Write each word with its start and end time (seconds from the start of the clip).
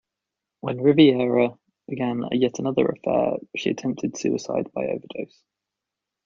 When 0.61 0.81
Rivera 0.81 1.55
began 1.87 2.23
yet 2.31 2.57
another 2.57 2.87
affair, 2.87 3.37
she 3.55 3.69
attempted 3.69 4.17
suicide 4.17 4.71
by 4.73 4.85
overdose. 4.87 5.43